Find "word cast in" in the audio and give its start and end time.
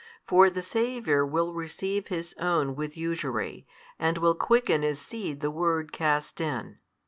5.51-6.79